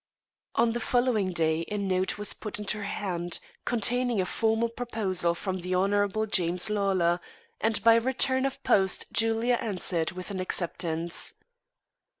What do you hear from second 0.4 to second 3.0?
On the following day a note was put into her